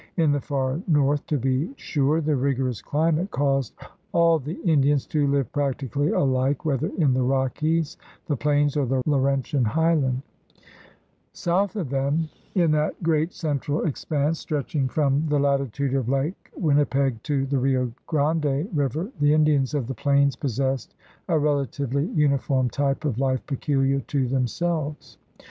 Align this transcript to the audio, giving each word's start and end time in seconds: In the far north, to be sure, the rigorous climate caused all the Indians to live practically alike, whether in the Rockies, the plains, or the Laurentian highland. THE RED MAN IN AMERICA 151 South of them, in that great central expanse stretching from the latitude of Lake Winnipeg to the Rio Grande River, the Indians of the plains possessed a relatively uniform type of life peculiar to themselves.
In 0.17 0.31
the 0.31 0.41
far 0.41 0.81
north, 0.87 1.27
to 1.27 1.37
be 1.37 1.71
sure, 1.75 2.21
the 2.21 2.35
rigorous 2.35 2.81
climate 2.81 3.29
caused 3.29 3.75
all 4.13 4.39
the 4.39 4.59
Indians 4.63 5.05
to 5.05 5.27
live 5.27 5.51
practically 5.53 6.09
alike, 6.09 6.65
whether 6.65 6.87
in 6.97 7.13
the 7.13 7.21
Rockies, 7.21 7.97
the 8.25 8.35
plains, 8.35 8.75
or 8.75 8.87
the 8.87 9.03
Laurentian 9.05 9.63
highland. 9.63 10.23
THE 10.23 10.61
RED 11.35 11.45
MAN 11.45 11.53
IN 11.53 11.53
AMERICA 11.53 11.53
151 11.53 11.67
South 11.67 11.75
of 11.75 11.89
them, 11.91 12.29
in 12.63 12.71
that 12.71 13.03
great 13.03 13.31
central 13.31 13.85
expanse 13.85 14.39
stretching 14.39 14.87
from 14.87 15.27
the 15.29 15.37
latitude 15.37 15.93
of 15.93 16.09
Lake 16.09 16.49
Winnipeg 16.57 17.21
to 17.21 17.45
the 17.45 17.59
Rio 17.59 17.91
Grande 18.07 18.67
River, 18.75 19.11
the 19.19 19.35
Indians 19.35 19.75
of 19.75 19.85
the 19.85 19.93
plains 19.93 20.35
possessed 20.35 20.95
a 21.29 21.37
relatively 21.37 22.05
uniform 22.07 22.71
type 22.71 23.05
of 23.05 23.19
life 23.19 23.45
peculiar 23.45 23.99
to 23.99 24.27
themselves. 24.27 25.19